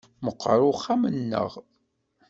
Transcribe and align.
Meqqer 0.25 0.59
uxxam-nneɣ. 0.69 1.51